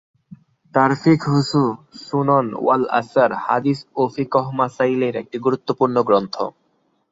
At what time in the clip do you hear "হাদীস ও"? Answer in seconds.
3.45-4.01